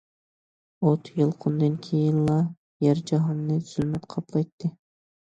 [0.85, 2.37] ئوت يالقۇنىدىن كېيىنلا
[2.85, 4.71] يەر- جاھاننى زۇلمەت قاپلايتتى.